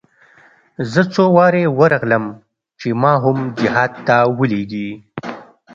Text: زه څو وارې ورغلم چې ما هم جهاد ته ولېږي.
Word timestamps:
زه 0.91 1.01
څو 1.13 1.23
وارې 1.37 1.63
ورغلم 1.79 2.25
چې 2.79 2.87
ما 3.01 3.13
هم 3.23 3.37
جهاد 3.59 3.91
ته 4.07 4.15
ولېږي. 4.37 4.89